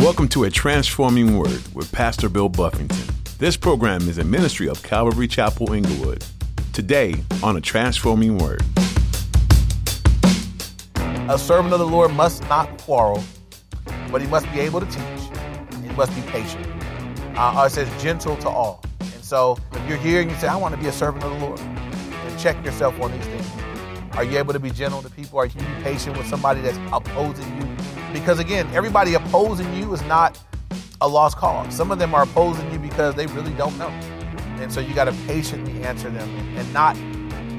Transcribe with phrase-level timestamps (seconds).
[0.00, 3.14] Welcome to A Transforming Word with Pastor Bill Buffington.
[3.36, 6.24] This program is a ministry of Calvary Chapel Inglewood.
[6.72, 8.62] Today on A Transforming Word.
[11.28, 13.22] A servant of the Lord must not quarrel,
[14.10, 15.82] but he must be able to teach.
[15.82, 16.66] He must be patient.
[17.36, 18.82] Uh, it says gentle to all.
[19.00, 21.38] And so if you're here and you say, I want to be a servant of
[21.38, 23.46] the Lord, then check yourself on these things.
[24.12, 25.38] Are you able to be gentle to people?
[25.40, 27.79] Are you patient with somebody that's opposing you?
[28.12, 30.38] Because again, everybody opposing you is not
[31.00, 31.74] a lost cause.
[31.74, 33.88] Some of them are opposing you because they really don't know.
[34.60, 36.96] And so you got to patiently answer them and not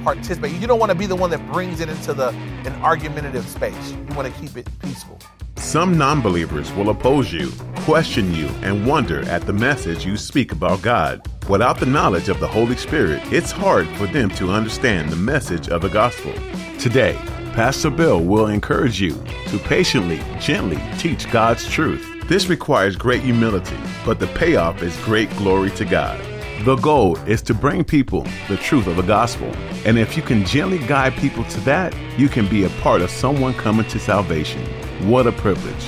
[0.04, 0.54] participate.
[0.54, 2.30] You don't want to be the one that brings it into the
[2.66, 3.92] an argumentative space.
[3.92, 5.20] You want to keep it peaceful.
[5.58, 10.52] Some non believers will oppose you, question you, and wonder at the message you speak
[10.52, 11.28] about God.
[11.50, 15.70] Without the knowledge of the Holy Spirit, it's hard for them to understand the message
[15.70, 16.34] of the gospel.
[16.78, 17.20] Today,
[17.54, 19.12] Pastor Bill will encourage you
[19.48, 22.08] to patiently, gently teach God's truth.
[22.30, 26.18] This requires great humility, but the payoff is great glory to God.
[26.64, 29.52] The goal is to bring people the truth of the gospel.
[29.86, 33.10] And if you can gently guide people to that, you can be a part of
[33.10, 34.66] someone coming to salvation.
[35.10, 35.86] What a privilege.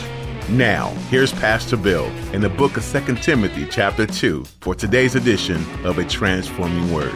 [0.50, 5.64] Now, here's Pastor Bill in the book of 2 Timothy, chapter 2, for today's edition
[5.86, 7.16] of A Transforming Word.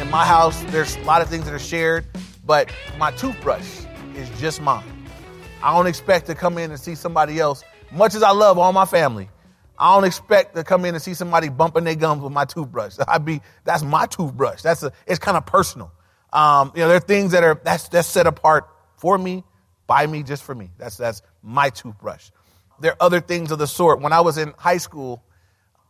[0.00, 2.06] In my house, there's a lot of things that are shared,
[2.46, 3.84] but my toothbrush
[4.16, 4.84] is just mine.
[5.62, 8.72] I don't expect to come in and see somebody else, much as I love all
[8.72, 9.28] my family.
[9.78, 12.96] I don't expect to come in and see somebody bumping their gums with my toothbrush.
[13.08, 14.62] I'd be, that's my toothbrush.
[14.62, 15.90] That's a, it's kind of personal.
[16.32, 19.44] Um, you know, there are things that are, that's, that's set apart for me,
[19.86, 20.70] by me, just for me.
[20.78, 22.30] That's, that's my toothbrush.
[22.80, 24.00] There are other things of the sort.
[24.00, 25.22] When I was in high school,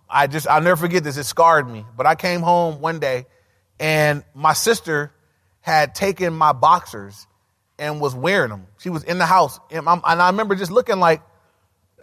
[0.08, 1.16] I just, I'll never forget this.
[1.16, 1.84] It scarred me.
[1.96, 3.26] But I came home one day
[3.80, 5.12] and my sister
[5.64, 7.26] had taken my boxers
[7.78, 8.66] and was wearing them.
[8.80, 9.58] She was in the house.
[9.70, 11.22] And, and I remember just looking like,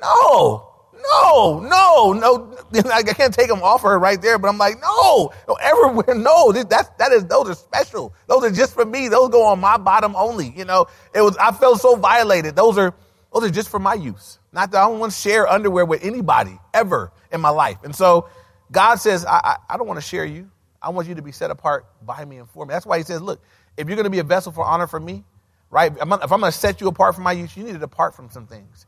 [0.02, 2.58] no, no, no, no.
[2.92, 6.16] I can't take them off her right there, but I'm like, no, don't ever wear,
[6.16, 8.16] no, that's, that is, those are special.
[8.26, 9.10] Those are just for me.
[9.10, 10.52] Those go on my bottom only.
[10.58, 12.56] You know, it was, I felt so violated.
[12.56, 12.96] Those are,
[13.32, 14.40] those are just for my use.
[14.52, 17.78] Not that I don't want to share underwear with anybody ever in my life.
[17.84, 18.28] And so
[18.72, 20.50] God says, I, I, I don't want to share you.
[20.82, 22.72] I want you to be set apart by me and for me.
[22.72, 23.42] That's why he says, look,
[23.78, 25.24] if you're going to be a vessel for honor for me,
[25.70, 25.92] right?
[25.92, 28.30] If I'm going to set you apart from my use, you need to depart from
[28.30, 28.86] some things.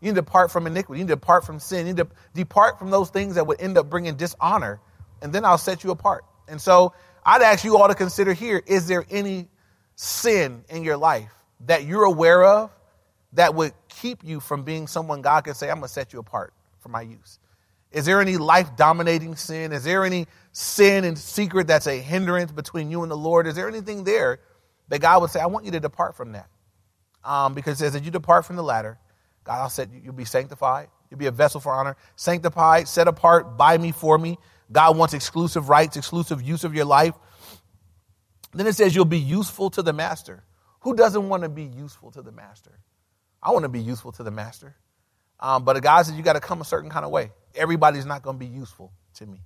[0.00, 0.98] You need to depart from iniquity.
[0.98, 1.86] You need to depart from sin.
[1.86, 4.80] You need to depart from those things that would end up bringing dishonor,
[5.22, 6.24] and then I'll set you apart.
[6.48, 6.92] And so
[7.24, 9.48] I'd ask you all to consider here is there any
[9.96, 11.32] sin in your life
[11.66, 12.70] that you're aware of
[13.32, 16.18] that would keep you from being someone God could say, I'm going to set you
[16.18, 17.38] apart for my use?
[17.94, 19.72] Is there any life dominating sin?
[19.72, 23.46] Is there any sin and secret that's a hindrance between you and the Lord?
[23.46, 24.40] Is there anything there
[24.88, 26.48] that God would say, I want you to depart from that?
[27.22, 28.98] Um, because that you depart from the latter,
[29.44, 30.88] God, I'll you'll be sanctified.
[31.08, 34.38] You'll be a vessel for honor, sanctified, set apart by me, for me.
[34.72, 37.14] God wants exclusive rights, exclusive use of your life.
[38.52, 40.42] Then it says you'll be useful to the master.
[40.80, 42.80] Who doesn't want to be useful to the master?
[43.40, 44.74] I want to be useful to the master.
[45.44, 47.30] Um, but God says you got to come a certain kind of way.
[47.54, 49.42] Everybody's not going to be useful to me.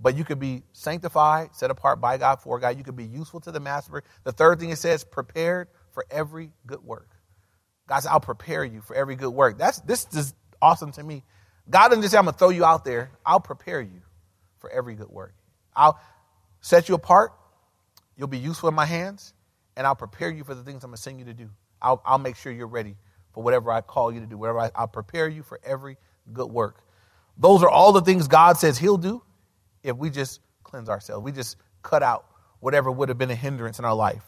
[0.00, 2.78] But you could be sanctified, set apart by God, for God.
[2.78, 4.02] You could be useful to the master.
[4.24, 7.10] The third thing it says, prepared for every good work.
[7.86, 9.58] God said, I'll prepare you for every good work.
[9.58, 11.24] That's this is awesome to me.
[11.68, 13.10] God doesn't just say, I'm gonna throw you out there.
[13.26, 14.00] I'll prepare you
[14.60, 15.34] for every good work.
[15.76, 16.00] I'll
[16.62, 17.32] set you apart.
[18.16, 19.34] You'll be useful in my hands,
[19.76, 21.50] and I'll prepare you for the things I'm gonna send you to do.
[21.82, 22.96] I'll, I'll make sure you're ready
[23.32, 25.96] for whatever I call you to do, whatever I, I'll prepare you for every
[26.32, 26.82] good work.
[27.38, 29.22] Those are all the things God says He'll do
[29.82, 31.24] if we just cleanse ourselves.
[31.24, 32.26] We just cut out
[32.60, 34.22] whatever would have been a hindrance in our life.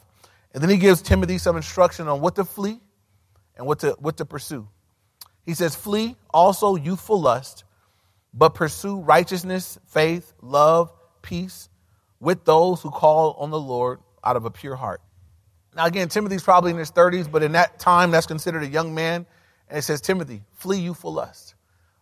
[0.53, 2.81] And then He gives Timothy some instruction on what to flee
[3.57, 4.69] and what to, what to pursue.
[5.45, 7.65] He says, Flee also youthful lust,
[8.33, 10.93] but pursue righteousness, faith, love,
[11.23, 11.69] peace
[12.21, 15.03] with those who call on the Lord out of a pure heart.
[15.77, 18.95] Now, again, Timothy's probably in his 30s, but in that time, that's considered a young
[18.95, 19.27] man.
[19.69, 21.55] And it says, Timothy, flee youthful lust.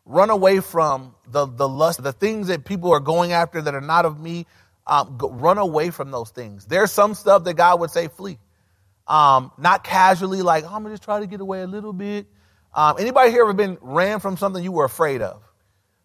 [0.05, 3.81] Run away from the, the lust, the things that people are going after that are
[3.81, 4.47] not of me.
[4.87, 6.67] Um, go, run away from those things.
[6.67, 8.39] There's some stuff that God would say, flee.
[9.07, 12.27] Um, not casually, like, oh, I'm gonna just try to get away a little bit.
[12.75, 15.43] Um, anybody here ever been ran from something you were afraid of?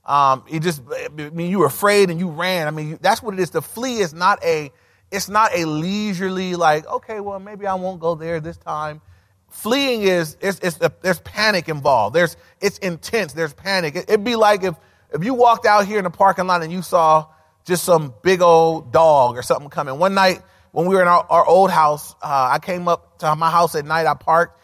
[0.05, 2.67] Um, it just, I mean, you were afraid and you ran.
[2.67, 3.51] I mean, that's what it is.
[3.51, 4.71] To flee is not a,
[5.11, 9.01] it's not a leisurely, like, okay, well, maybe I won't go there this time.
[9.49, 12.15] Fleeing is, it's, it's a, there's panic involved.
[12.15, 13.33] There's, it's intense.
[13.33, 13.95] There's panic.
[13.95, 14.75] It, it'd be like if,
[15.13, 17.27] if you walked out here in the parking lot and you saw
[17.63, 19.97] just some big old dog or something coming.
[19.99, 23.35] One night, when we were in our, our old house, uh, I came up to
[23.35, 24.59] my house at night, I parked,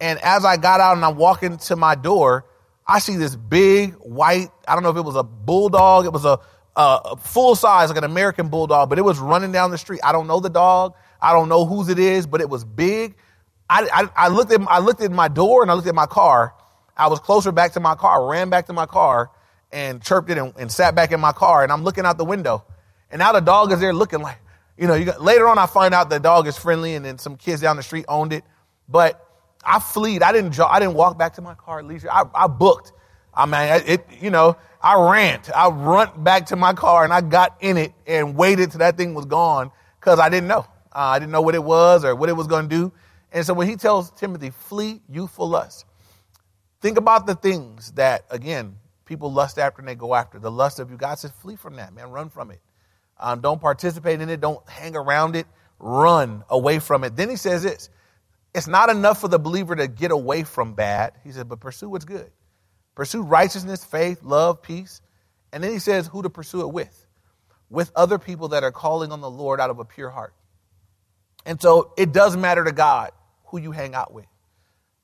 [0.00, 2.46] and as I got out and I'm walking to my door,
[2.86, 6.24] I see this big white, I don't know if it was a bulldog, it was
[6.24, 6.40] a,
[6.78, 10.00] a full size, like an American bulldog, but it was running down the street.
[10.04, 10.94] I don't know the dog.
[11.20, 13.16] I don't know whose it is, but it was big.
[13.68, 16.06] I, I, I, looked at I looked at my door and I looked at my
[16.06, 16.54] car.
[16.96, 19.30] I was closer back to my car, ran back to my car,
[19.72, 21.64] and chirped it and, and sat back in my car.
[21.64, 22.64] And I'm looking out the window,
[23.10, 24.38] and now the dog is there looking like,
[24.76, 24.94] you know.
[24.94, 27.60] You got, later on, I find out the dog is friendly, and then some kids
[27.60, 28.44] down the street owned it.
[28.88, 29.20] But
[29.64, 30.22] I fleed.
[30.22, 30.58] I didn't.
[30.60, 32.10] I didn't walk back to my car at leisure.
[32.10, 32.92] I, I booked.
[33.34, 34.06] I mean, it.
[34.20, 35.40] You know, I ran.
[35.54, 38.96] I run back to my car and I got in it and waited till that
[38.96, 39.70] thing was gone
[40.00, 40.66] because I didn't know.
[40.92, 42.92] Uh, I didn't know what it was or what it was going to do.
[43.32, 45.84] And so when he tells Timothy, flee youthful lust,
[46.80, 50.38] think about the things that, again, people lust after and they go after.
[50.38, 50.96] The lust of you.
[50.96, 52.10] God says, flee from that, man.
[52.10, 52.60] Run from it.
[53.18, 54.40] Um, don't participate in it.
[54.40, 55.46] Don't hang around it.
[55.78, 57.16] Run away from it.
[57.16, 57.90] Then he says this
[58.54, 61.12] it's not enough for the believer to get away from bad.
[61.24, 62.30] He said, but pursue what's good.
[62.98, 65.00] Pursue righteousness, faith, love, peace.
[65.52, 67.06] And then he says who to pursue it with.
[67.70, 70.34] With other people that are calling on the Lord out of a pure heart.
[71.46, 73.12] And so it does matter to God
[73.44, 74.26] who you hang out with.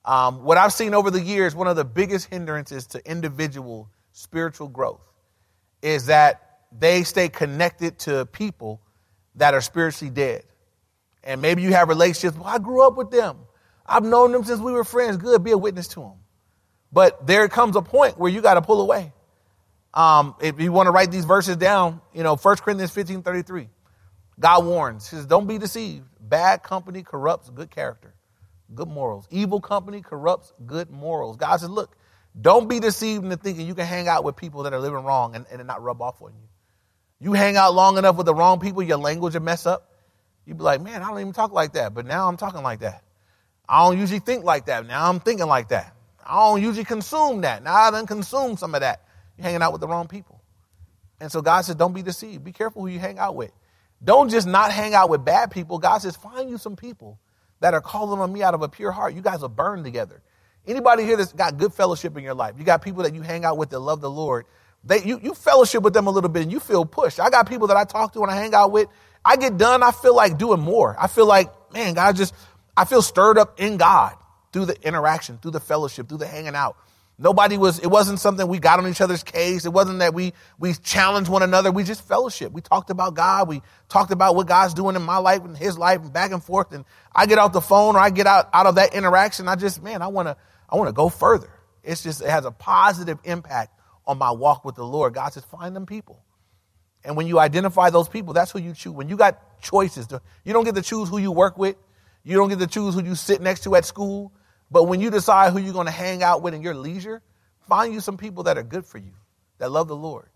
[0.05, 4.67] Um, what I've seen over the years, one of the biggest hindrances to individual spiritual
[4.67, 5.09] growth
[5.81, 8.81] is that they stay connected to people
[9.37, 10.43] that are spiritually dead.
[11.23, 12.37] And maybe you have relationships.
[12.37, 13.39] Well, I grew up with them.
[13.87, 15.17] I've known them since we were friends.
[15.17, 16.15] Good, be a witness to them.
[16.95, 19.13] But there comes a point where you got to pull away.
[19.93, 23.69] Um, if you want to write these verses down, you know, 1 Corinthians 15 33.
[24.39, 26.07] God warns, says, Don't be deceived.
[26.21, 28.15] Bad company corrupts good character,
[28.73, 29.27] good morals.
[29.31, 31.37] Evil company corrupts good morals.
[31.37, 31.97] God says, Look,
[32.41, 35.35] don't be deceived into thinking you can hang out with people that are living wrong
[35.35, 36.49] and, and not rub off on you.
[37.21, 39.91] You hang out long enough with the wrong people, your language will mess up.
[40.47, 42.81] You'd be like, man, I don't even talk like that, but now I'm talking like
[42.81, 43.03] that.
[43.69, 44.87] I don't usually think like that.
[44.87, 45.94] Now I'm thinking like that.
[46.27, 47.63] I don't usually consume that.
[47.63, 49.03] Now I done consume some of that.
[49.37, 50.41] You're hanging out with the wrong people.
[51.21, 52.45] And so God says, don't be deceived.
[52.45, 53.53] Be careful who you hang out with.
[54.03, 55.79] Don't just not hang out with bad people.
[55.79, 57.19] God says, find you some people
[57.61, 59.15] that are calling on me out of a pure heart.
[59.15, 60.23] You guys will burn together.
[60.67, 62.55] Anybody here that's got good fellowship in your life?
[62.59, 64.47] You got people that you hang out with that love the Lord.
[64.83, 67.21] They, you, you fellowship with them a little bit and you feel pushed.
[67.21, 68.89] I got people that I talk to and I hang out with
[69.25, 70.95] I get done, I feel like doing more.
[70.99, 72.35] I feel like, man, God just,
[72.77, 74.15] I feel stirred up in God
[74.55, 76.77] through the interaction, through the fellowship, through the hanging out.
[77.19, 79.67] Nobody was, it wasn't something we got on each other's case.
[79.67, 81.73] It wasn't that we, we challenged one another.
[81.73, 82.53] We just fellowship.
[82.53, 83.49] We talked about God.
[83.49, 86.43] We talked about what God's doing in my life and his life and back and
[86.43, 86.73] forth.
[86.73, 89.49] And I get out the phone or I get out, out of that interaction.
[89.49, 90.37] I just, man, I want to,
[90.71, 91.51] I want to go further.
[91.83, 93.77] It's just, it has a positive impact
[94.07, 95.15] on my walk with the Lord.
[95.15, 96.23] God says, find them people.
[97.05, 98.93] And when you identify those people, that's who you choose.
[98.93, 100.07] When you got choices,
[100.45, 101.75] you don't get to choose who you work with.
[102.23, 104.33] You don't get to choose who you sit next to at school.
[104.75, 107.23] But when you decide who you're going to hang out with in your leisure,
[107.69, 109.13] find you some people that are good for you,
[109.59, 110.29] that love the Lord.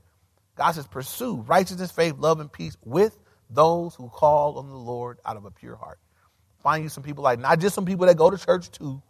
[0.57, 3.19] God says, pursue righteousness, faith, love, and peace with
[3.51, 5.99] those who call on the Lord out of a pure heart.
[6.63, 9.03] Find you some people like, not just some people that go to church too,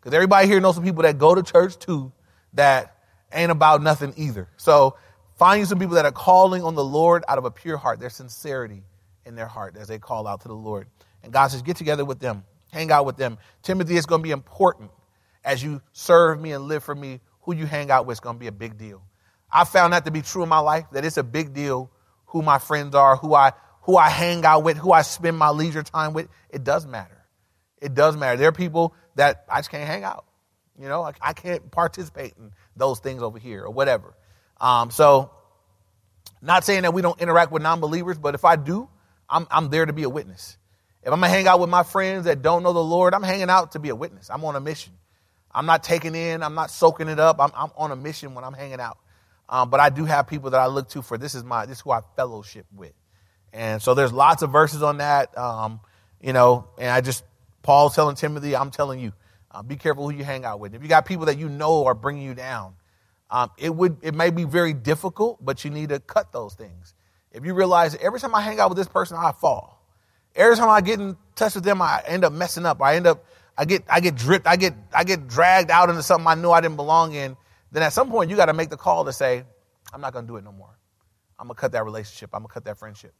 [0.00, 2.12] because everybody here knows some people that go to church too
[2.52, 2.94] that
[3.32, 4.48] ain't about nothing either.
[4.56, 4.96] So
[5.36, 7.98] Find you some people that are calling on the Lord out of a pure heart,
[7.98, 8.82] their sincerity
[9.26, 10.86] in their heart as they call out to the Lord.
[11.22, 12.44] And God says, get together with them,
[12.74, 13.38] hang out with them.
[13.62, 14.90] Timothy, it's going to be important
[15.44, 17.20] as you serve me and live for me.
[17.42, 19.02] Who you hang out with is going to be a big deal.
[19.50, 21.90] I found that to be true in my life, that it's a big deal
[22.26, 25.50] who my friends are, who I, who I hang out with, who I spend my
[25.50, 26.28] leisure time with.
[26.50, 27.24] It does matter.
[27.80, 28.36] It does matter.
[28.36, 30.24] There are people that I just can't hang out.
[30.80, 34.16] You know, I, I can't participate in those things over here or whatever.
[34.60, 35.30] Um, so,
[36.42, 38.88] not saying that we don't interact with non believers, but if I do,
[39.28, 40.56] I'm, I'm there to be a witness.
[41.04, 43.50] If I'm gonna hang out with my friends that don't know the Lord, I'm hanging
[43.50, 44.30] out to be a witness.
[44.30, 44.94] I'm on a mission.
[45.52, 47.40] I'm not taking in, I'm not soaking it up.
[47.40, 48.98] I'm, I'm on a mission when I'm hanging out.
[49.48, 51.78] Um, but I do have people that I look to for this is my this
[51.78, 52.94] is who I fellowship with.
[53.52, 55.36] And so there's lots of verses on that.
[55.36, 55.80] Um,
[56.20, 57.22] you know, and I just
[57.62, 59.12] Paul's telling Timothy, I'm telling you,
[59.50, 60.74] uh, be careful who you hang out with.
[60.74, 62.74] If you got people that you know are bringing you down,
[63.30, 66.94] um, it would it may be very difficult, but you need to cut those things.
[67.30, 69.73] If you realize every time I hang out with this person, I fall.
[70.34, 72.82] Every time I get in touch with them, I end up messing up.
[72.82, 73.24] I end up
[73.56, 74.46] I get I get dripped.
[74.46, 77.36] I get I get dragged out into something I knew I didn't belong in.
[77.72, 79.44] Then at some point you got to make the call to say,
[79.92, 80.76] I'm not going to do it no more.
[81.38, 82.30] I'm gonna cut that relationship.
[82.32, 83.12] I'm gonna cut that friendship.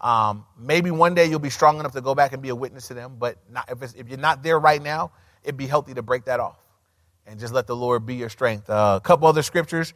[0.00, 2.88] Um, maybe one day you'll be strong enough to go back and be a witness
[2.88, 5.12] to them, but not, if, if you're not there right now,
[5.44, 6.58] it'd be healthy to break that off
[7.26, 8.68] and just let the Lord be your strength.
[8.68, 9.94] Uh, a couple other scriptures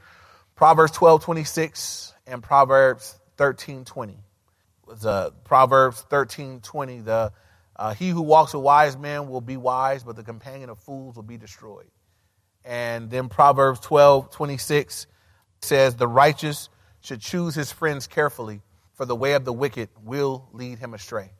[0.54, 4.18] Proverbs 12 26 and Proverbs 13 20.
[5.04, 7.00] Uh, Proverbs 13 20.
[7.00, 7.32] The,
[7.76, 11.16] uh, he who walks with wise men will be wise, but the companion of fools
[11.16, 11.90] will be destroyed.
[12.64, 15.06] And then Proverbs 12, 26
[15.60, 16.68] says, The righteous
[17.00, 18.62] should choose his friends carefully,
[18.94, 21.30] for the way of the wicked will lead him astray.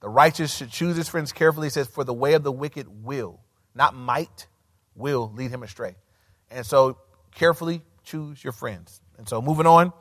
[0.00, 2.86] The righteous should choose his friends carefully, he says, For the way of the wicked
[3.04, 3.40] will,
[3.74, 4.48] not might,
[4.94, 5.94] will lead him astray.
[6.50, 6.98] And so
[7.34, 9.00] carefully choose your friends.
[9.18, 9.92] And so moving on.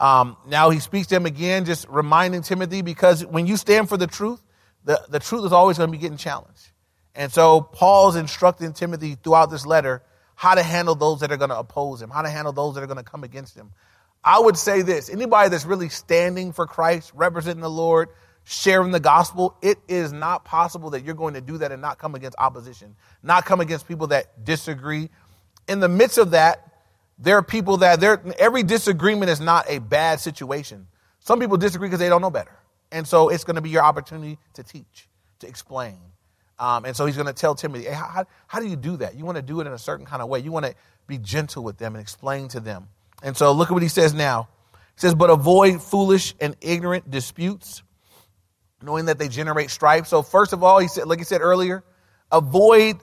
[0.00, 3.96] Um, now he speaks to him again, just reminding Timothy, because when you stand for
[3.96, 4.40] the truth,
[4.84, 6.70] the, the truth is always going to be getting challenged.
[7.14, 10.02] And so Paul's instructing Timothy throughout this letter
[10.36, 12.84] how to handle those that are going to oppose him, how to handle those that
[12.84, 13.72] are going to come against him.
[14.22, 18.10] I would say this anybody that's really standing for Christ, representing the Lord,
[18.44, 21.98] sharing the gospel, it is not possible that you're going to do that and not
[21.98, 25.10] come against opposition, not come against people that disagree.
[25.66, 26.67] In the midst of that,
[27.18, 30.86] there are people that there every disagreement is not a bad situation.
[31.20, 32.56] Some people disagree because they don't know better.
[32.90, 35.08] And so it's going to be your opportunity to teach,
[35.40, 35.98] to explain.
[36.58, 39.14] Um, and so he's going to tell Timothy, hey, how, how do you do that?
[39.14, 40.40] You want to do it in a certain kind of way.
[40.40, 40.74] You want to
[41.06, 42.88] be gentle with them and explain to them.
[43.22, 44.48] And so look at what he says now.
[44.72, 47.82] He says, but avoid foolish and ignorant disputes,
[48.82, 50.06] knowing that they generate strife.
[50.06, 51.84] So first of all, he said, like he said earlier,
[52.32, 52.96] avoid,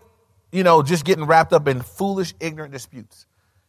[0.51, 3.25] you know, just getting wrapped up in foolish, ignorant disputes.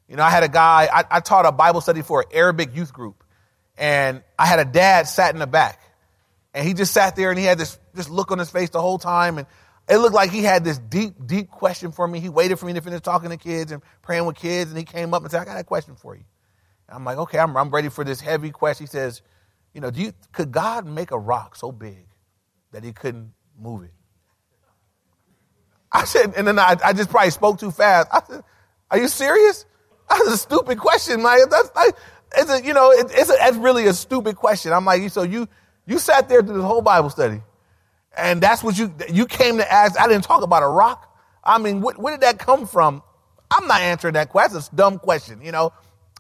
[0.09, 2.75] You know, I had a guy, I, I taught a Bible study for an Arabic
[2.77, 3.25] youth group,
[3.77, 5.81] and I had a dad sat in the back,
[6.55, 8.81] and he just sat there and he had this, this look on his face the
[8.81, 9.47] whole time, and
[9.89, 12.21] it looked like he had this deep, deep question for me.
[12.21, 14.85] He waited for me to finish talking to kids and praying with kids, and he
[14.85, 16.25] came up and said, I got a question for you.
[16.89, 18.87] And I'm like, okay, I'm, I'm ready for this heavy question.
[18.87, 19.23] He says,
[19.75, 22.07] you know, do you, could God make a rock so big
[22.73, 23.93] that he couldn't move it?
[25.93, 28.09] I said, and then I, I just probably spoke too fast.
[28.13, 28.45] I said,
[28.91, 29.67] are you serious?
[30.09, 31.39] That's a stupid question, man.
[31.51, 31.97] That's like,
[32.37, 34.73] it's a, you know, it, it's, a, it's really a stupid question.
[34.73, 35.49] I'm like, so you,
[35.87, 37.41] you sat there through this whole Bible study,
[38.17, 39.99] and that's what you, you came to ask.
[40.01, 41.17] I didn't talk about a rock.
[41.45, 43.03] I mean, what, where did that come from?
[43.51, 44.59] I'm not answering that question.
[44.59, 45.73] It's a dumb question, you know.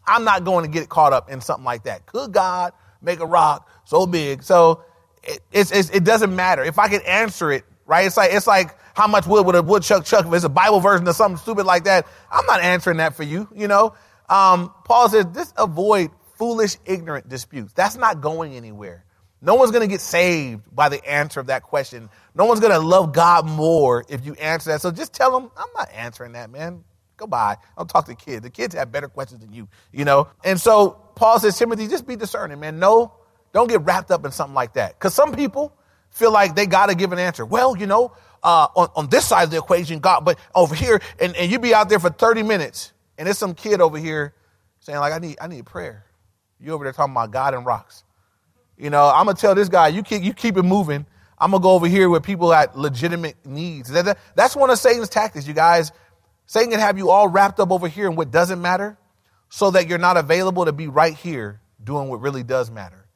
[0.06, 2.06] I'm not going to get caught up in something like that.
[2.06, 4.42] Could God make a rock so big?
[4.44, 4.84] So
[5.24, 6.62] it, it's, it's, it doesn't matter.
[6.62, 8.06] If I can answer it, right?
[8.06, 10.80] It's like, it's like how much wood would a woodchuck chuck if it's a Bible
[10.80, 12.06] version or something stupid like that.
[12.30, 13.94] I'm not answering that for you, you know?
[14.30, 17.74] Um, Paul says, just avoid foolish, ignorant disputes.
[17.74, 19.04] That's not going anywhere.
[19.42, 22.08] No one's going to get saved by the answer of that question.
[22.34, 24.80] No one's going to love God more if you answer that.
[24.80, 26.82] So just tell them, I'm not answering that, man.
[27.18, 27.58] Goodbye.
[27.76, 28.42] I'll talk to kids.
[28.42, 30.28] The kids have better questions than you, you know?
[30.42, 32.78] And so Paul says, Timothy, just be discerning, man.
[32.78, 33.12] No,
[33.52, 34.98] don't get wrapped up in something like that.
[34.98, 35.76] Because some people
[36.10, 37.44] feel like they got to give an answer.
[37.44, 38.12] Well, you know,
[38.42, 41.58] uh, on, on this side of the equation, God, but over here, and, and you
[41.58, 44.34] be out there for 30 minutes, and there's some kid over here
[44.80, 46.04] saying, like, I need, I need prayer.
[46.60, 48.04] You over there talking about God and rocks.
[48.78, 51.06] You know, I'm gonna tell this guy, you keep you keep it moving.
[51.38, 53.90] I'm gonna go over here where people got legitimate needs.
[53.90, 55.92] That, that, that's one of Satan's tactics, you guys.
[56.46, 58.96] Satan can have you all wrapped up over here in what doesn't matter
[59.48, 63.06] so that you're not available to be right here doing what really does matter.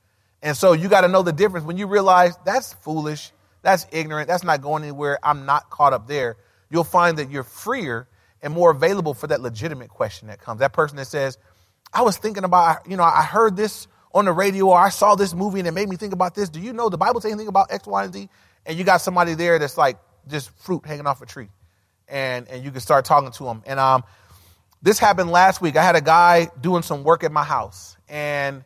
[0.42, 4.28] And so you got to know the difference when you realize that's foolish, that's ignorant,
[4.28, 6.36] that's not going anywhere, I'm not caught up there.
[6.70, 8.08] You'll find that you're freer
[8.42, 10.60] and more available for that legitimate question that comes.
[10.60, 11.36] That person that says,
[11.92, 15.14] I was thinking about, you know, I heard this on the radio or I saw
[15.14, 16.48] this movie and it made me think about this.
[16.48, 18.28] Do you know the Bible say anything about X, Y, and Z?
[18.66, 19.98] And you got somebody there that's like
[20.28, 21.48] just fruit hanging off a tree
[22.10, 23.62] and and you can start talking to them.
[23.66, 24.04] And um,
[24.82, 25.76] this happened last week.
[25.76, 28.64] I had a guy doing some work at my house, and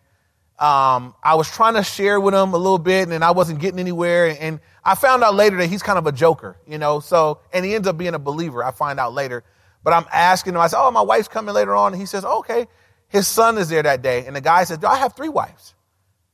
[0.59, 3.81] um, I was trying to share with him a little bit, and I wasn't getting
[3.81, 4.37] anywhere.
[4.39, 7.01] And I found out later that he's kind of a joker, you know.
[7.01, 8.63] So, and he ends up being a believer.
[8.63, 9.43] I find out later.
[9.83, 10.61] But I'm asking him.
[10.61, 12.67] I said, "Oh, my wife's coming later on." And he says, "Okay."
[13.09, 15.75] His son is there that day, and the guy says, "Do I have three wives?"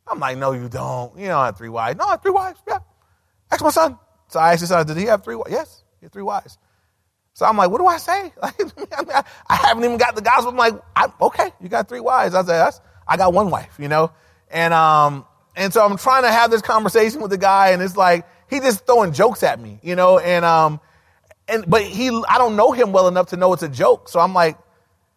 [0.07, 1.19] I'm like, "No, you don't.
[1.19, 2.61] You don't have three wives." No, I have three wives.
[2.69, 2.79] Yeah.
[3.50, 3.99] Ask my son.
[4.29, 6.59] So I asked his son, "Did he have three wives?" Yes, he had three wives.
[7.33, 8.33] So I'm like, what do I say?
[8.43, 10.50] I haven't even got the gospel.
[10.50, 10.75] I'm like,
[11.23, 12.35] okay, you got three wives.
[12.35, 12.73] I said,
[13.11, 14.12] I got one wife, you know?
[14.50, 15.26] And, um,
[15.57, 18.61] and so I'm trying to have this conversation with the guy and it's like, he
[18.61, 20.19] just throwing jokes at me, you know?
[20.19, 20.81] And, um,
[21.49, 24.09] and, but he, I don't know him well enough to know it's a joke.
[24.09, 24.57] So I'm like,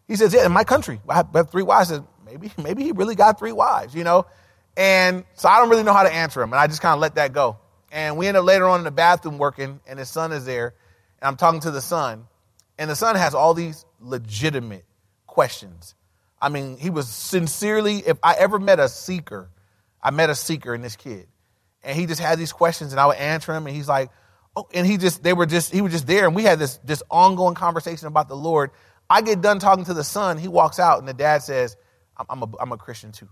[0.07, 1.91] he says, yeah, in my country, I have three wives.
[1.91, 4.25] I said, maybe, maybe he really got three wives, you know?
[4.75, 6.51] And so I don't really know how to answer him.
[6.51, 7.57] And I just kind of let that go.
[7.91, 10.73] And we end up later on in the bathroom working and his son is there
[11.23, 12.27] and I'm talking to the son,
[12.77, 14.83] and the son has all these legitimate
[15.25, 15.95] questions.
[16.43, 19.49] I mean, he was sincerely, if I ever met a seeker,
[20.01, 21.27] I met a seeker in this kid.
[21.83, 24.09] And he just had these questions, and I would answer him, and he's like,
[24.53, 26.79] oh, and he just, they were just, he was just there, and we had this,
[26.83, 28.71] this ongoing conversation about the Lord.
[29.09, 31.77] I get done talking to the son, he walks out, and the dad says,
[32.29, 33.29] I'm, a, I'm a Christian too.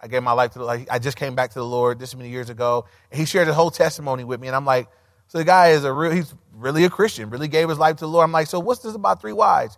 [0.00, 2.16] I gave my life to the, like, I just came back to the Lord this
[2.16, 2.86] many years ago.
[3.10, 4.88] And he shared his whole testimony with me, and I'm like,
[5.28, 8.00] So the guy is a real, he's really a Christian, really gave his life to
[8.00, 8.24] the Lord.
[8.24, 9.76] I'm like, so what's this about three wives?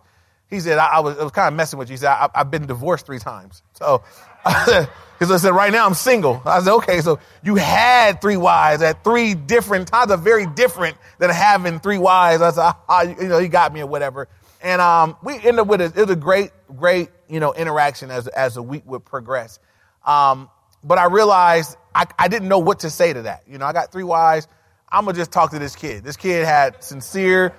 [0.49, 1.93] He said, I, I was, I was kind of messing with you.
[1.93, 3.63] He said, I, have been divorced three times.
[3.73, 4.03] So,
[4.43, 6.41] because I said, right now I'm single.
[6.45, 10.97] I said, okay, so you had three wives at three different times, are very different
[11.17, 12.41] than having three wives.
[12.41, 14.27] I said, ah, you know, he got me or whatever.
[14.61, 18.11] And um, we ended up with a, it was a great, great, you know, interaction
[18.11, 19.59] as, as the week would progress.
[20.05, 20.49] Um,
[20.83, 23.43] but I realized I, I didn't know what to say to that.
[23.47, 24.47] You know, I got three wives.
[24.91, 26.03] I'm gonna just talk to this kid.
[26.03, 27.53] This kid had sincere,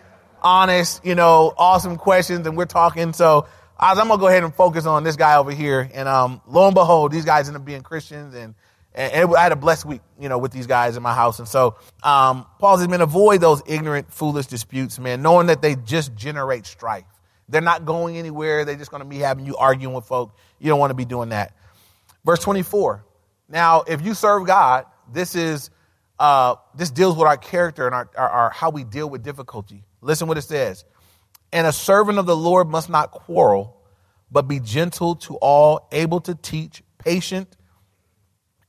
[0.45, 3.13] honest, you know, awesome questions, and we're talking.
[3.15, 3.47] So
[3.79, 5.89] I I'm gonna go ahead and focus on this guy over here.
[5.93, 8.55] And um, lo and behold, these guys end up being Christians, and,
[8.95, 11.41] and I had a blessed week, you know, with these guys in my house.
[11.41, 15.75] And so um, Paul says, man, avoid those ignorant, foolish disputes, man, knowing that they
[15.75, 17.05] just generate strife.
[17.49, 18.65] They're not going anywhere.
[18.65, 20.37] They're just gonna be having you arguing with folk.
[20.61, 21.57] You don't want to be doing that.
[22.25, 23.05] Verse 24.
[23.49, 25.71] Now, if you serve God, this is
[26.19, 29.85] uh, this deals with our character and our, our, our, how we deal with difficulty.
[30.05, 30.85] Listen what it says.
[31.53, 33.77] And a servant of the Lord must not quarrel,
[34.31, 37.57] but be gentle to all, able to teach, patient,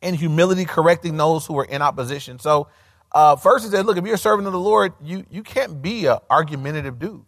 [0.01, 2.39] in humility, correcting those who are in opposition.
[2.39, 2.67] So,
[3.11, 5.81] uh, first it says, look, if you're a servant of the Lord, you you can't
[5.81, 7.23] be an argumentative dude.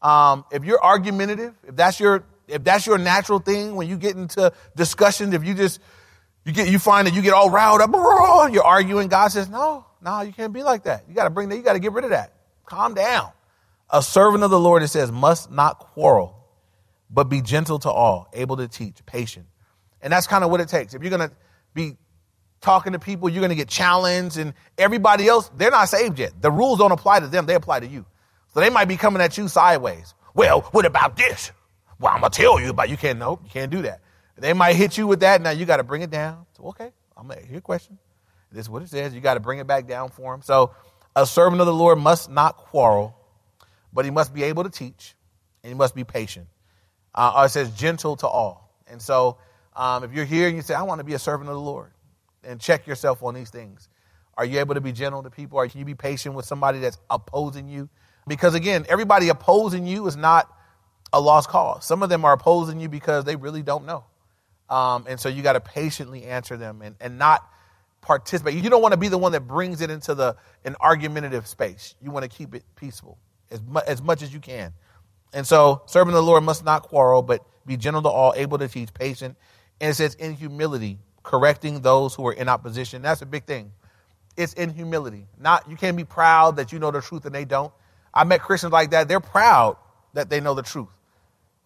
[0.00, 4.16] Um, if you're argumentative, if that's your if that's your natural thing, when you get
[4.16, 5.80] into discussions, if you just
[6.44, 7.90] you get, you find that you get all riled up,
[8.52, 9.08] you're arguing.
[9.08, 11.04] God says, no, no, you can't be like that.
[11.08, 11.56] You got to bring that.
[11.56, 12.31] You got to get rid of that.
[12.66, 13.30] Calm down.
[13.90, 16.36] A servant of the Lord, it says, must not quarrel,
[17.10, 19.46] but be gentle to all, able to teach, patient.
[20.00, 20.94] And that's kind of what it takes.
[20.94, 21.34] If you're going to
[21.74, 21.96] be
[22.60, 26.40] talking to people, you're going to get challenged and everybody else, they're not saved yet.
[26.40, 27.44] The rules don't apply to them.
[27.46, 28.06] They apply to you.
[28.54, 30.14] So they might be coming at you sideways.
[30.34, 31.52] Well, what about this?
[31.98, 34.00] Well, I'm going to tell you about, you can't, no, you can't do that.
[34.36, 35.40] They might hit you with that.
[35.42, 36.46] Now you got to bring it down.
[36.56, 37.98] So, okay, I'm going to hear a question.
[38.50, 39.14] This is what it says.
[39.14, 40.42] You got to bring it back down for him.
[40.42, 40.74] So,
[41.14, 43.16] a servant of the Lord must not quarrel,
[43.92, 45.14] but he must be able to teach
[45.62, 46.46] and he must be patient.
[47.14, 48.74] Uh, it says gentle to all.
[48.86, 49.38] And so,
[49.76, 51.60] um, if you're here and you say, I want to be a servant of the
[51.60, 51.92] Lord,
[52.44, 53.88] and check yourself on these things.
[54.36, 55.58] Are you able to be gentle to people?
[55.58, 57.88] Or can you be patient with somebody that's opposing you?
[58.26, 60.50] Because again, everybody opposing you is not
[61.12, 61.84] a lost cause.
[61.84, 64.04] Some of them are opposing you because they really don't know.
[64.70, 67.46] Um, and so you got to patiently answer them and, and not
[68.02, 68.54] participate.
[68.54, 71.94] You don't want to be the one that brings it into the an argumentative space.
[72.02, 73.16] You want to keep it peaceful
[73.50, 74.74] as, mu- as much as you can.
[75.32, 78.68] And so, serving the Lord must not quarrel, but be gentle to all, able to
[78.68, 79.36] teach, patient.
[79.80, 83.00] And it says, in humility, correcting those who are in opposition.
[83.02, 83.72] That's a big thing.
[84.36, 85.26] It's in humility.
[85.38, 87.72] Not you can't be proud that you know the truth and they don't.
[88.12, 89.08] I met Christians like that.
[89.08, 89.76] They're proud
[90.14, 90.88] that they know the truth.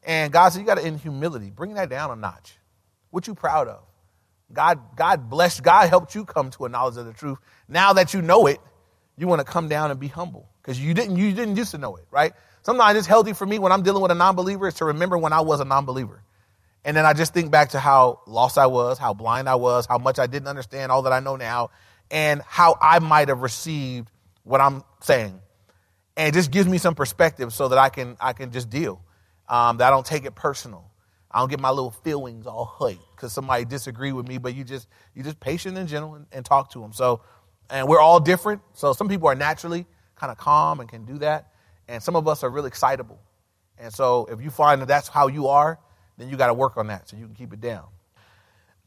[0.04, 2.56] And God said, you got to in humility, bring that down a notch.
[3.10, 3.82] What you proud of?
[4.52, 7.38] God, God blessed, God helped you come to a knowledge of the truth.
[7.68, 8.60] Now that you know it,
[9.18, 11.78] you want to come down and be humble because you didn't, you didn't used to
[11.78, 12.32] know it, right?
[12.62, 15.32] Sometimes it's healthy for me when I'm dealing with a non-believer is to remember when
[15.32, 16.22] I was a non-believer.
[16.84, 19.86] And then I just think back to how lost I was, how blind I was,
[19.86, 21.70] how much I didn't understand all that I know now,
[22.10, 24.08] and how I might have received
[24.44, 25.40] what I'm saying.
[26.16, 29.02] And it just gives me some perspective so that I can, I can just deal,
[29.48, 30.88] um, that I don't take it personal.
[31.36, 34.64] I don't get my little feelings all hurt because somebody disagree with me, but you
[34.64, 36.94] just you just patient and gentle and, and talk to them.
[36.94, 37.20] So,
[37.68, 38.62] and we're all different.
[38.72, 41.52] So some people are naturally kind of calm and can do that,
[41.88, 43.20] and some of us are really excitable.
[43.76, 45.78] And so if you find that that's how you are,
[46.16, 47.84] then you got to work on that so you can keep it down.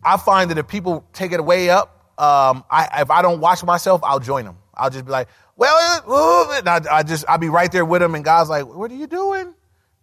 [0.03, 3.63] I find that if people take it way up, um, I, if I don't watch
[3.63, 4.57] myself, I'll join them.
[4.73, 5.75] I'll just be like, well,
[6.65, 9.05] I, I just I'll be right there with them, and God's like, what are you
[9.05, 9.53] doing?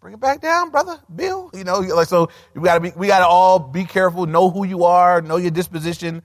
[0.07, 1.51] Bring it back down, brother Bill.
[1.53, 4.85] You know, like so we gotta be we gotta all be careful, know who you
[4.85, 6.23] are, know your disposition.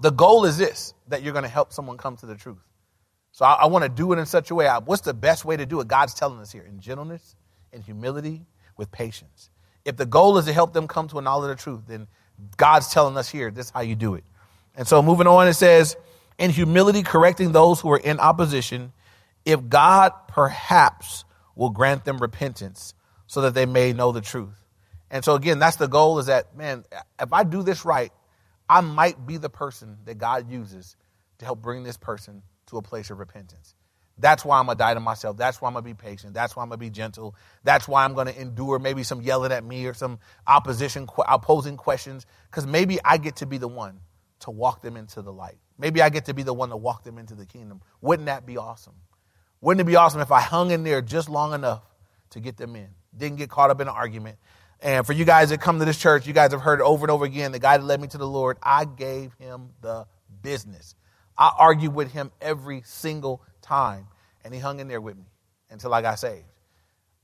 [0.00, 2.58] The goal is this that you're gonna help someone come to the truth.
[3.30, 4.66] So I, I want to do it in such a way.
[4.66, 5.86] I, what's the best way to do it?
[5.86, 7.36] God's telling us here in gentleness,
[7.72, 8.44] in humility,
[8.76, 9.50] with patience.
[9.84, 12.08] If the goal is to help them come to a knowledge of the truth, then
[12.56, 14.24] God's telling us here, this is how you do it.
[14.74, 15.96] And so moving on, it says,
[16.38, 18.92] in humility, correcting those who are in opposition,
[19.44, 22.94] if God perhaps will grant them repentance
[23.32, 24.62] so that they may know the truth.
[25.10, 26.84] And so again, that's the goal is that, man,
[27.18, 28.12] if I do this right,
[28.68, 30.98] I might be the person that God uses
[31.38, 33.74] to help bring this person to a place of repentance.
[34.18, 35.38] That's why I'm going to die to myself.
[35.38, 36.34] That's why I'm going to be patient.
[36.34, 37.34] That's why I'm going to be gentle.
[37.64, 41.78] That's why I'm going to endure maybe some yelling at me or some opposition, opposing
[41.78, 44.00] questions, because maybe I get to be the one
[44.40, 45.56] to walk them into the light.
[45.78, 47.80] Maybe I get to be the one to walk them into the kingdom.
[48.02, 48.96] Wouldn't that be awesome?
[49.62, 51.82] Wouldn't it be awesome if I hung in there just long enough
[52.28, 52.88] to get them in?
[53.16, 54.38] Didn't get caught up in an argument.
[54.80, 57.10] And for you guys that come to this church, you guys have heard over and
[57.10, 57.52] over again.
[57.52, 60.06] The guy that led me to the Lord, I gave him the
[60.42, 60.96] business.
[61.38, 64.08] I argued with him every single time,
[64.44, 65.24] and he hung in there with me
[65.70, 66.44] until I got saved.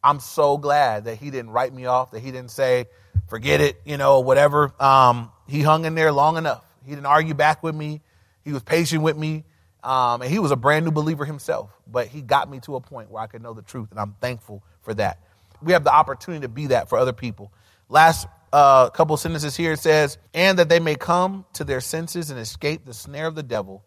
[0.03, 2.87] I'm so glad that he didn't write me off, that he didn't say,
[3.27, 4.73] forget it, you know, whatever.
[4.81, 6.65] Um, he hung in there long enough.
[6.85, 8.01] He didn't argue back with me.
[8.45, 9.45] He was patient with me.
[9.83, 12.81] Um, and he was a brand new believer himself, but he got me to a
[12.81, 15.21] point where I could know the truth, and I'm thankful for that.
[15.63, 17.53] We have the opportunity to be that for other people.
[17.89, 22.31] Last uh, couple sentences here it says, and that they may come to their senses
[22.31, 23.85] and escape the snare of the devil,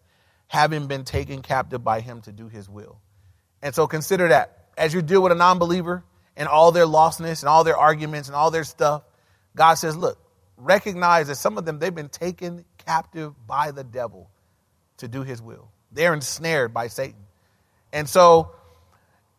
[0.48, 3.00] having been taken captive by him to do his will.
[3.62, 6.04] And so consider that as you deal with a non believer
[6.36, 9.02] and all their lostness and all their arguments and all their stuff,
[9.54, 10.18] God says, look,
[10.56, 14.30] recognize that some of them, they've been taken captive by the devil
[14.98, 15.70] to do his will.
[15.90, 17.20] They're ensnared by Satan.
[17.92, 18.54] And so,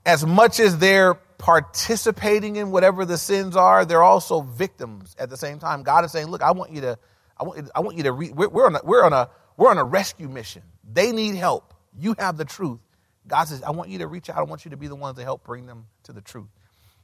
[0.06, 5.38] as much as they're participating in whatever the sins are, they're also victims at the
[5.38, 5.84] same time.
[5.84, 6.98] God is saying, look, I want you to,
[7.38, 9.70] I want, I want you to, re- we're, we're, on a, we're on a, we're
[9.70, 10.64] on a rescue mission.
[10.92, 11.74] They need help.
[11.98, 12.80] You have the truth.
[13.28, 14.38] God says, I want you to reach out.
[14.38, 16.50] I want you to be the ones to help bring them to the truth.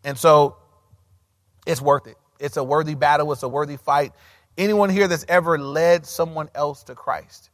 [0.03, 0.57] And so
[1.65, 2.17] it's worth it.
[2.39, 3.31] It's a worthy battle.
[3.31, 4.13] It's a worthy fight.
[4.57, 7.49] Anyone here that's ever led someone else to Christ,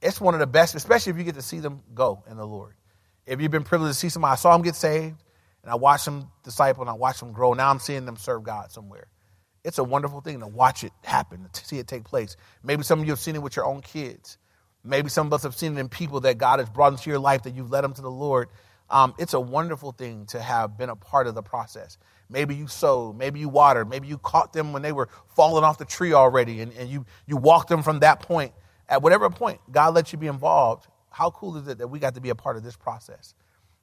[0.00, 2.46] it's one of the best, especially if you get to see them go in the
[2.46, 2.74] Lord.
[3.26, 5.16] If you've been privileged to see somebody, I saw them get saved,
[5.66, 7.52] and I watched them disciple, and I watched them grow.
[7.52, 9.08] Now I'm seeing them serve God somewhere.
[9.64, 12.36] It's a wonderful thing to watch it happen, to see it take place.
[12.62, 14.38] Maybe some of you have seen it with your own kids.
[14.84, 17.18] Maybe some of us have seen it in people that God has brought into your
[17.18, 18.48] life that you've led them to the Lord.
[18.88, 21.98] Um, it's a wonderful thing to have been a part of the process.
[22.30, 25.78] Maybe you sowed, maybe you watered, maybe you caught them when they were falling off
[25.78, 28.52] the tree already, and, and you, you walked them from that point.
[28.88, 32.14] At whatever point God lets you be involved, how cool is it that we got
[32.14, 33.34] to be a part of this process?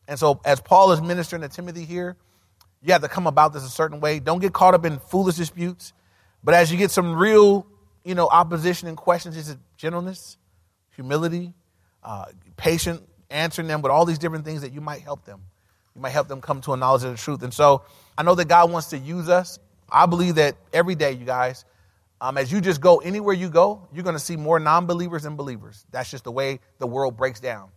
[0.08, 2.18] And so, as Paul is ministering to Timothy here,
[2.82, 4.20] you have to come about this a certain way.
[4.20, 5.94] Don't get caught up in foolish disputes.
[6.44, 7.66] But as you get some real,
[8.04, 10.38] you know, opposition and questions, is it gentleness,
[10.96, 11.54] humility,
[12.04, 12.26] uh,
[12.58, 15.42] patient, answering them with all these different things that you might help them.
[15.96, 17.44] You might help them come to a knowledge of the truth.
[17.44, 17.84] And so
[18.18, 19.60] I know that God wants to use us.
[19.90, 21.66] I believe that every day, you guys,
[22.20, 25.24] um, as you just go anywhere you go, you're going to see more non believers
[25.24, 25.86] than believers.
[25.92, 27.70] That's just the way the world breaks down.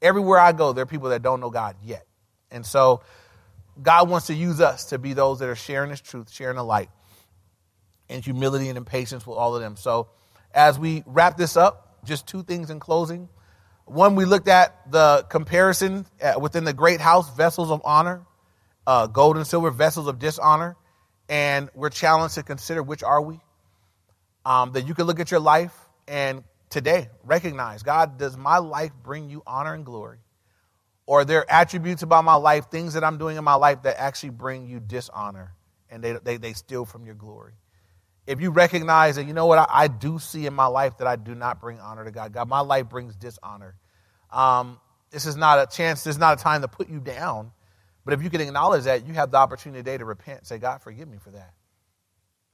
[0.00, 2.06] Everywhere I go, there are people that don't know God yet.
[2.50, 3.02] And so
[3.80, 6.64] God wants to use us to be those that are sharing His truth, sharing the
[6.64, 6.90] light,
[8.08, 9.76] and humility and patience with all of them.
[9.76, 10.08] So
[10.54, 13.28] as we wrap this up, just two things in closing.
[13.84, 18.26] One, we looked at the comparison uh, within the great house, vessels of honor,
[18.86, 20.76] uh, gold and silver, vessels of dishonor.
[21.28, 23.40] And we're challenged to consider which are we.
[24.44, 25.74] Um, that you can look at your life
[26.06, 30.18] and today recognize God, does my life bring you honor and glory?
[31.06, 33.98] Or are there attributes about my life, things that I'm doing in my life that
[33.98, 35.54] actually bring you dishonor
[35.90, 37.54] and they, they, they steal from your glory?
[38.28, 41.06] if you recognize that, you know what, I, I, do see in my life that
[41.06, 42.30] I do not bring honor to God.
[42.30, 43.74] God, my life brings dishonor.
[44.30, 44.78] Um,
[45.10, 47.52] this is not a chance, this is not a time to put you down.
[48.04, 50.46] But if you can acknowledge that, you have the opportunity today to repent.
[50.46, 51.54] Say, God, forgive me for that.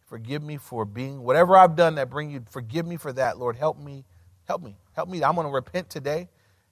[0.06, 2.44] Forgive me for being whatever I've done that bring you.
[2.50, 3.56] Forgive me for that, Lord.
[3.56, 4.04] Help me.
[4.46, 4.76] Help me.
[4.92, 5.24] Help me.
[5.24, 6.28] I'm going to repent today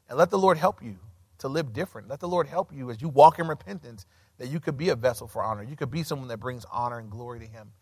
[0.08, 0.98] and let the Lord help you
[1.38, 2.08] to live different.
[2.08, 4.06] Let the Lord help you as you walk in repentance
[4.38, 5.62] that you could be a vessel for honor.
[5.62, 7.72] You could be someone that brings honor and glory to Him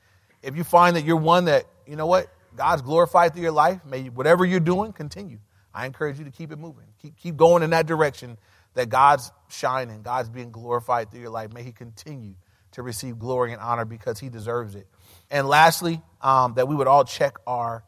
[0.43, 3.85] if you find that you're one that, you know what, God's glorified through your life,
[3.85, 5.39] may whatever you're doing continue.
[5.73, 6.87] I encourage you to keep it moving.
[7.01, 8.39] Keep, keep going in that direction
[8.75, 11.53] that God's shining, God's being glorified through your life.
[11.53, 12.35] May He continue
[12.73, 14.87] to receive glory and honor because He deserves it.
[15.31, 17.85] And lastly, um, that we would all check our,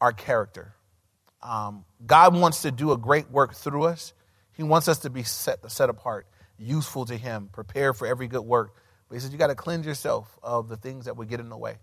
[0.00, 0.74] our character.
[1.42, 4.12] Um, God wants to do a great work through us.
[4.52, 6.26] He wants us to be set, set apart,
[6.58, 8.74] useful to Him, prepared for every good work.
[9.08, 11.48] But he says you got to cleanse yourself of the things that would get in
[11.48, 11.78] the way.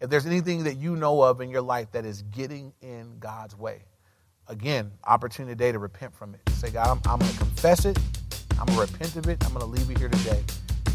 [0.00, 3.56] If there's anything that you know of in your life that is getting in God's
[3.56, 3.84] way,
[4.48, 6.40] again, opportunity today to repent from it.
[6.54, 7.98] Say, God, I'm, I'm going to confess it.
[8.58, 9.44] I'm going to repent of it.
[9.44, 10.42] I'm going to leave you here today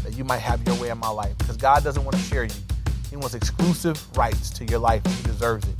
[0.02, 1.36] that you might have your way in my life.
[1.38, 2.54] Because God doesn't want to share you.
[3.14, 5.00] He wants exclusive rights to your life.
[5.06, 5.76] He deserves it.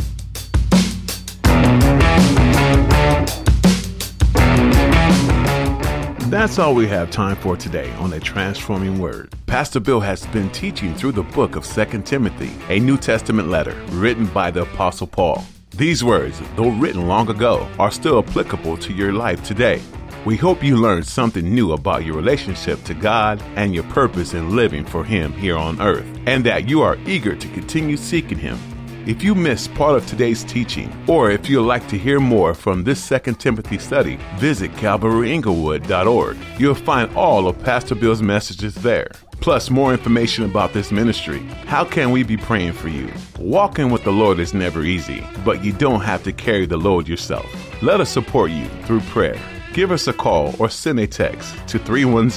[6.30, 9.34] That's all we have time for today on a transforming word.
[9.46, 13.74] Pastor Bill has been teaching through the book of 2 Timothy, a New Testament letter
[13.88, 15.44] written by the Apostle Paul.
[15.70, 19.82] These words, though written long ago, are still applicable to your life today.
[20.24, 24.56] We hope you learned something new about your relationship to God and your purpose in
[24.56, 28.58] living for Him here on earth, and that you are eager to continue seeking Him
[29.06, 32.84] if you missed part of today's teaching, or if you'd like to hear more from
[32.84, 36.36] this Second Timothy study, visit calvaryinglewood.org.
[36.58, 39.10] You'll find all of Pastor Bill's messages there.
[39.40, 41.40] Plus, more information about this ministry.
[41.66, 43.12] How can we be praying for you?
[43.38, 47.06] Walking with the Lord is never easy, but you don't have to carry the load
[47.06, 47.46] yourself.
[47.82, 49.38] Let us support you through prayer.
[49.74, 52.30] Give us a call or send a text to 310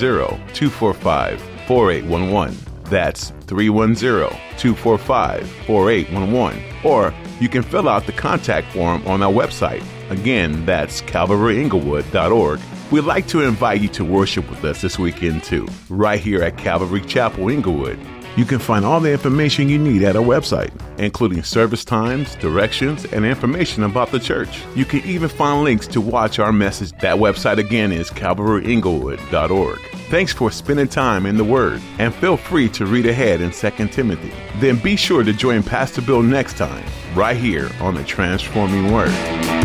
[0.54, 2.58] 245 4811.
[2.86, 6.64] That's 310 245 4811.
[6.84, 9.84] Or you can fill out the contact form on our website.
[10.10, 12.60] Again, that's calvaryinglewood.org.
[12.90, 16.58] We'd like to invite you to worship with us this weekend too, right here at
[16.58, 18.00] Calvary Chapel Inglewood.
[18.38, 23.04] You can find all the information you need at our website, including service times, directions,
[23.06, 24.62] and information about the church.
[24.76, 26.92] You can even find links to watch our message.
[27.00, 29.80] That website again is calvaryinglewood.org.
[30.12, 33.88] Thanks for spending time in the Word, and feel free to read ahead in 2
[33.88, 34.32] Timothy.
[34.60, 39.57] Then be sure to join Pastor Bill next time, right here on the Transforming Word.